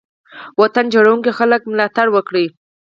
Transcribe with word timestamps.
د 0.03 0.03
وطن 0.61 0.85
جوړونکو 0.93 1.29
خلګو 1.39 1.71
ملاتړ 1.73 2.07
وکړئ. 2.11 2.47